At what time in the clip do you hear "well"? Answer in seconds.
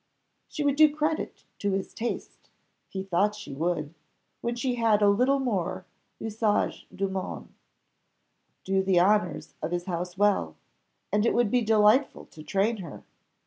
10.17-10.55